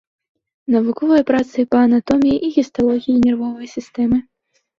[0.75, 4.17] Навуковыя працы па анатоміі і гісталогіі нервовай сістэмы.